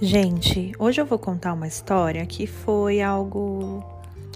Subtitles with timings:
[0.00, 3.82] Gente, hoje eu vou contar uma história que foi algo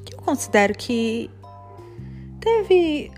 [0.03, 1.31] que eu considero que
[2.41, 3.13] teve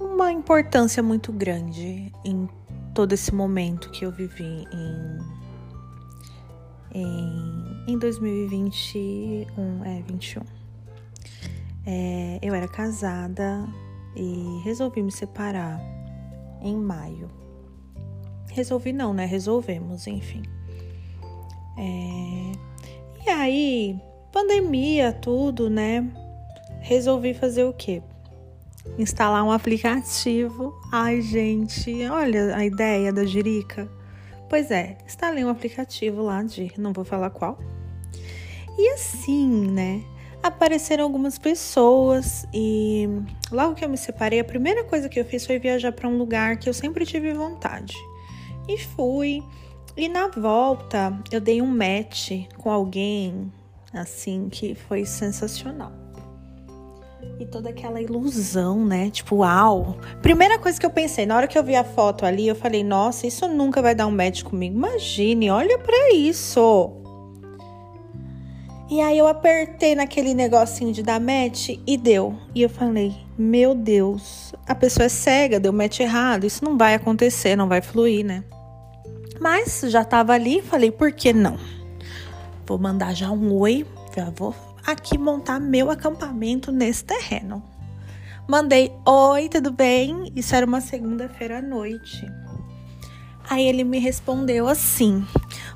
[0.00, 2.48] uma importância muito grande em
[2.92, 5.18] todo esse momento que eu vivi em,
[7.00, 10.42] em, em 2021, é, 21.
[11.86, 13.68] É, eu era casada
[14.16, 15.80] e resolvi me separar
[16.60, 17.30] em maio.
[18.50, 19.26] Resolvi não, né?
[19.26, 20.42] Resolvemos, enfim.
[21.76, 22.52] É...
[23.26, 24.00] E aí,
[24.32, 26.06] pandemia, tudo, né?
[26.80, 28.02] Resolvi fazer o quê?
[28.98, 30.74] Instalar um aplicativo.
[30.92, 33.88] Ai, gente, olha a ideia da Jirica.
[34.48, 37.58] Pois é, instalei um aplicativo lá de, não vou falar qual.
[38.78, 40.02] E assim, né?
[40.42, 43.08] Apareceram algumas pessoas e
[43.50, 46.18] logo que eu me separei, a primeira coisa que eu fiz foi viajar para um
[46.18, 47.96] lugar que eu sempre tive vontade.
[48.68, 49.42] E fui.
[49.96, 53.52] E na volta eu dei um match com alguém
[53.92, 55.92] assim que foi sensacional.
[57.38, 59.08] E toda aquela ilusão, né?
[59.10, 59.96] Tipo, uau!
[60.20, 62.82] Primeira coisa que eu pensei, na hora que eu vi a foto ali, eu falei:
[62.82, 64.76] "Nossa, isso nunca vai dar um match comigo.
[64.76, 66.92] Imagine, olha para isso".
[68.90, 72.36] E aí eu apertei naquele negocinho de dar match e deu.
[72.52, 76.44] E eu falei: "Meu Deus, a pessoa é cega, deu match errado.
[76.44, 78.42] Isso não vai acontecer, não vai fluir, né?"
[79.40, 81.58] Mas já estava ali, falei, por que não?
[82.66, 84.54] Vou mandar já um oi, já vou
[84.86, 87.62] aqui montar meu acampamento nesse terreno.
[88.46, 90.30] Mandei, oi, tudo bem?
[90.36, 92.26] Isso era uma segunda-feira à noite.
[93.48, 95.26] Aí ele me respondeu assim: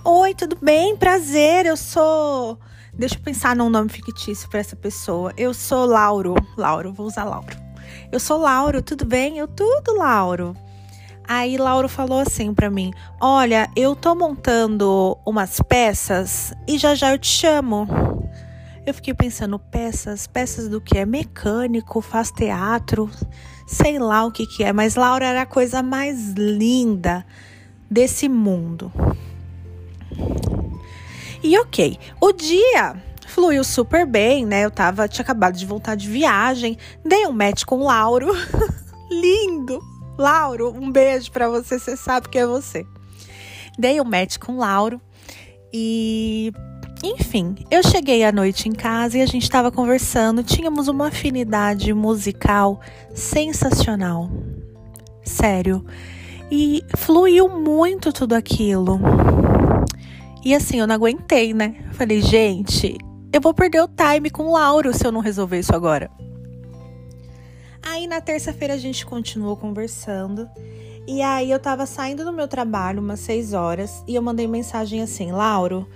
[0.04, 0.96] Oi, tudo bem?
[0.96, 2.58] Prazer, eu sou.
[2.92, 5.32] Deixa eu pensar num nome fictício para essa pessoa.
[5.36, 6.34] Eu sou Lauro.
[6.56, 7.56] Lauro, vou usar Lauro.
[8.10, 9.38] Eu sou Lauro, tudo bem?
[9.38, 10.56] Eu tudo, Lauro.
[11.28, 12.90] Aí Lauro falou assim para mim:
[13.20, 17.86] "Olha, eu tô montando umas peças e já já eu te chamo".
[18.86, 23.10] Eu fiquei pensando, peças, peças do que é mecânico, faz teatro,
[23.66, 27.22] sei lá o que que é, mas Laura era a coisa mais linda
[27.90, 28.90] desse mundo.
[31.42, 34.64] E OK, o dia fluiu super bem, né?
[34.64, 38.32] Eu tava tinha acabado de voltar de viagem, dei um match com o Lauro.
[39.10, 39.97] Lindo.
[40.18, 42.84] Lauro, um beijo para você, você sabe que é você.
[43.78, 45.00] Dei um match com Lauro
[45.72, 46.52] e
[47.02, 51.94] enfim, eu cheguei à noite em casa e a gente estava conversando, tínhamos uma afinidade
[51.94, 52.80] musical
[53.14, 54.28] sensacional.
[55.22, 55.84] Sério.
[56.50, 58.98] E fluiu muito tudo aquilo.
[60.44, 61.76] E assim, eu não aguentei, né?
[61.92, 62.96] Falei, gente,
[63.32, 66.10] eu vou perder o time com o Lauro se eu não resolver isso agora.
[67.82, 70.48] Aí na terça-feira a gente continuou conversando.
[71.06, 75.00] E aí eu tava saindo do meu trabalho umas seis horas e eu mandei mensagem
[75.00, 75.88] assim, Lauro,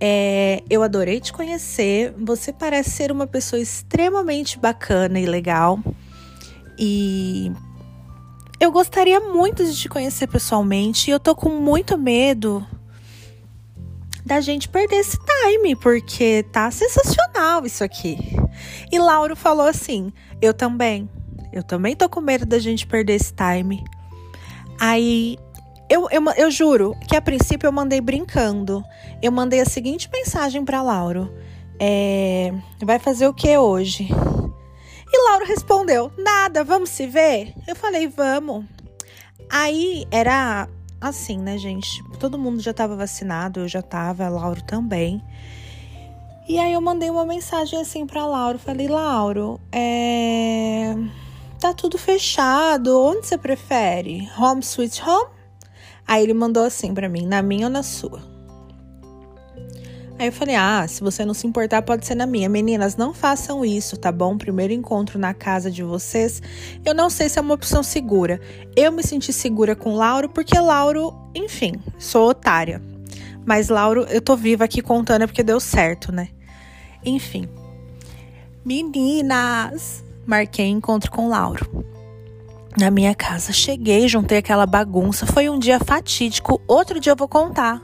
[0.00, 2.14] é, eu adorei te conhecer.
[2.18, 5.78] Você parece ser uma pessoa extremamente bacana e legal.
[6.78, 7.52] E
[8.58, 11.10] eu gostaria muito de te conhecer pessoalmente.
[11.10, 12.66] E eu tô com muito medo
[14.24, 18.16] da gente perder esse time, porque tá sensacional isso aqui.
[18.90, 21.08] E Lauro falou assim: Eu também.
[21.54, 23.84] Eu também tô com medo da gente perder esse time.
[24.80, 25.38] Aí,
[25.88, 28.82] eu, eu, eu juro que a princípio eu mandei brincando.
[29.22, 31.32] Eu mandei a seguinte mensagem para Lauro:
[31.78, 34.08] é, Vai fazer o que hoje?
[35.12, 37.54] E Lauro respondeu: Nada, vamos se ver?
[37.68, 38.64] Eu falei: Vamos.
[39.48, 40.68] Aí era
[41.00, 42.02] assim, né, gente?
[42.18, 45.22] Todo mundo já tava vacinado, eu já tava, Lauro também.
[46.48, 50.96] E aí eu mandei uma mensagem assim para Lauro, falei: "Lauro, é
[51.64, 53.00] tá tudo fechado.
[53.00, 54.28] Onde você prefere?
[54.38, 55.30] Home sweet home?
[56.06, 58.20] Aí ele mandou assim para mim, na minha ou na sua?
[60.18, 62.50] Aí eu falei: "Ah, se você não se importar, pode ser na minha.
[62.50, 64.36] Meninas, não façam isso, tá bom?
[64.36, 66.42] Primeiro encontro na casa de vocês.
[66.84, 68.38] Eu não sei se é uma opção segura.
[68.76, 72.82] Eu me senti segura com Lauro porque Lauro, enfim, sou otária.
[73.46, 76.28] Mas Lauro, eu tô viva aqui contando é porque deu certo, né?
[77.02, 77.48] Enfim.
[78.62, 81.84] Meninas, marquei encontro com Lauro.
[82.76, 85.26] Na minha casa, cheguei, juntei aquela bagunça.
[85.26, 86.60] Foi um dia fatídico.
[86.66, 87.80] Outro dia eu vou contar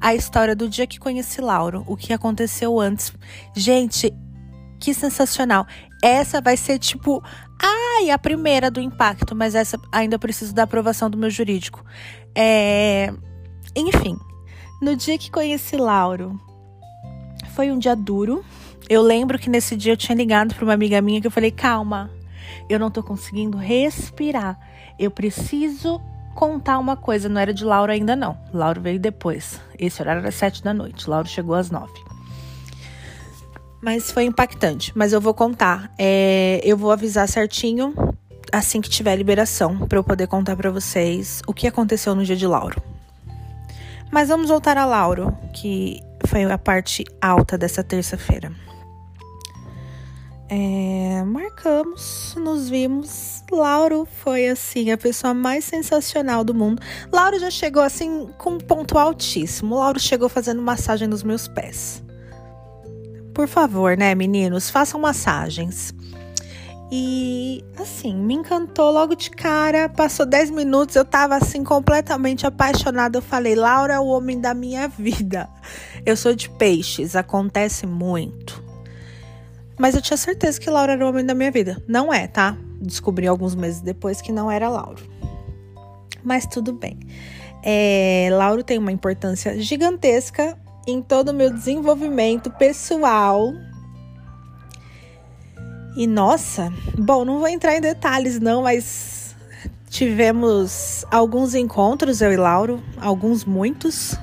[0.00, 3.12] a história do dia que conheci Lauro, o que aconteceu antes.
[3.54, 4.14] Gente,
[4.78, 5.66] que sensacional.
[6.02, 7.22] Essa vai ser tipo,
[7.60, 11.84] ai, a primeira do impacto, mas essa ainda preciso da aprovação do meu jurídico.
[12.34, 13.12] É,
[13.74, 14.16] enfim,
[14.80, 16.40] no dia que conheci Lauro,
[17.54, 18.44] foi um dia duro,
[18.88, 21.50] eu lembro que nesse dia eu tinha ligado para uma amiga minha que eu falei:
[21.50, 22.10] calma,
[22.68, 24.58] eu não tô conseguindo respirar.
[24.98, 26.00] Eu preciso
[26.34, 28.38] contar uma coisa, não era de Laura ainda não.
[28.52, 29.60] Laura veio depois.
[29.78, 31.08] Esse horário era sete da noite.
[31.08, 31.92] Laura chegou às nove.
[33.82, 34.92] Mas foi impactante.
[34.94, 35.92] Mas eu vou contar.
[35.98, 37.94] É, eu vou avisar certinho
[38.50, 42.36] assim que tiver liberação para eu poder contar para vocês o que aconteceu no dia
[42.36, 42.80] de Lauro.
[44.10, 48.50] Mas vamos voltar a Lauro, que foi a parte alta dessa terça-feira.
[50.50, 53.42] É, marcamos, nos vimos.
[53.50, 56.82] Lauro foi assim a pessoa mais sensacional do mundo.
[57.12, 59.76] Lauro já chegou assim com um ponto altíssimo.
[59.76, 62.02] Lauro chegou fazendo massagem nos meus pés.
[63.34, 65.94] Por favor, né, meninos, façam massagens.
[66.90, 69.88] E assim, me encantou logo de cara.
[69.88, 73.18] Passou 10 minutos, eu tava assim completamente apaixonada.
[73.18, 75.46] Eu falei, Laura é o homem da minha vida.
[76.06, 78.67] Eu sou de peixes, acontece muito.
[79.78, 81.82] Mas eu tinha certeza que Laura era o homem da minha vida.
[81.86, 82.56] Não é, tá?
[82.80, 85.02] Descobri alguns meses depois que não era Lauro.
[86.22, 86.98] Mas tudo bem.
[87.62, 93.52] É, Lauro tem uma importância gigantesca em todo o meu desenvolvimento pessoal
[95.98, 99.34] e nossa, bom, não vou entrar em detalhes não, mas
[99.90, 104.14] tivemos alguns encontros, eu e Lauro, alguns muitos.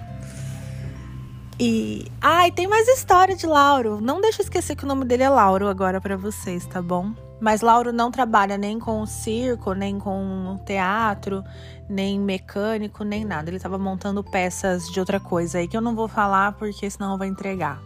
[1.60, 2.12] E.
[2.20, 4.02] Ai, tem mais história de Lauro.
[4.02, 7.14] Não deixa eu esquecer que o nome dele é Lauro agora para vocês, tá bom?
[7.40, 11.44] Mas Lauro não trabalha nem com circo, nem com teatro,
[11.90, 13.50] nem mecânico, nem nada.
[13.50, 17.14] Ele tava montando peças de outra coisa aí que eu não vou falar porque senão
[17.14, 17.82] eu vou entregar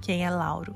[0.00, 0.74] quem é Lauro.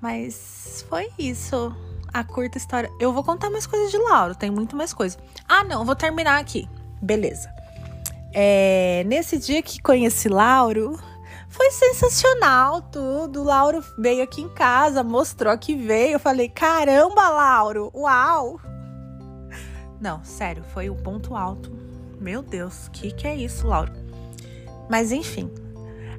[0.00, 1.74] Mas foi isso.
[2.12, 2.90] A curta história.
[3.00, 5.18] Eu vou contar mais coisas de Lauro, tem muito mais coisa.
[5.48, 6.68] Ah, não, vou terminar aqui.
[7.02, 7.50] Beleza.
[8.32, 10.98] É, nesse dia que conheci Lauro,
[11.48, 13.42] foi sensacional tudo.
[13.42, 16.14] Lauro veio aqui em casa, mostrou que veio.
[16.14, 18.60] Eu falei: caramba, Lauro, uau!
[20.00, 21.72] Não, sério, foi o um ponto alto.
[22.20, 23.92] Meu Deus, que que é isso, Lauro?
[24.90, 25.50] Mas enfim.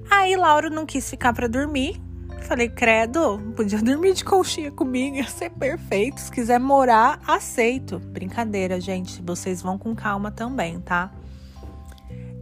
[0.10, 2.02] Aí Lauro não quis ficar para dormir,
[2.48, 6.22] Falei, credo, podia dormir de conchinha comigo, ia ser perfeito.
[6.22, 8.00] Se quiser morar, aceito.
[8.00, 9.22] Brincadeira, gente.
[9.22, 11.12] Vocês vão com calma também, tá?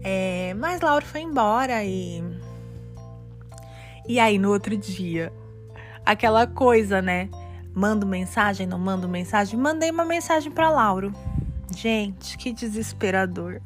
[0.07, 2.23] É, mas Laura foi embora e.
[4.07, 5.33] E aí, no outro dia,
[6.05, 7.27] aquela coisa, né?
[7.73, 9.59] Mando mensagem, não mando mensagem.
[9.59, 11.11] Mandei uma mensagem para Lauro.
[11.75, 13.59] Gente, que desesperador.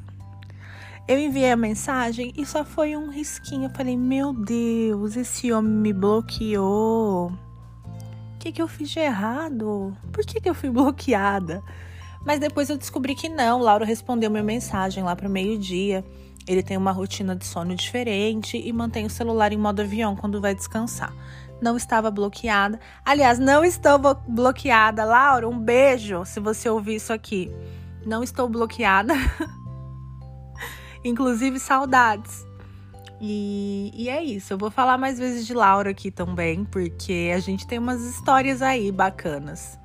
[1.09, 3.65] Eu enviei a mensagem e só foi um risquinho.
[3.65, 7.33] Eu falei, meu Deus, esse homem me bloqueou.
[8.35, 9.93] O que, que eu fiz de errado?
[10.13, 11.61] Por que, que eu fui bloqueada?
[12.25, 13.59] Mas depois eu descobri que não.
[13.59, 16.05] Lauro respondeu minha mensagem lá para meio-dia.
[16.49, 20.41] Ele tem uma rotina de sono diferente e mantém o celular em modo avião quando
[20.41, 21.13] vai descansar.
[21.61, 22.79] Não estava bloqueada.
[23.05, 25.05] Aliás, não estou bloqueada.
[25.05, 27.51] Lauro, um beijo se você ouvir isso aqui.
[28.03, 29.13] Não estou bloqueada.
[31.05, 32.43] Inclusive, saudades.
[33.21, 34.53] E, e, é isso.
[34.53, 38.63] Eu vou falar mais vezes de Laura aqui também, porque a gente tem umas histórias
[38.63, 39.77] aí bacanas.